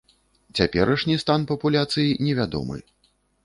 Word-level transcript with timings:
Цяперашні 0.59 1.19
стан 1.25 1.45
папуляцый 1.53 2.13
невядомы. 2.25 2.83